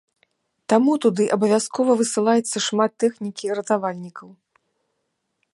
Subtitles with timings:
[0.71, 4.29] Таму туды абавязкова высылаецца шмат тэхнікі ратавальнікаў.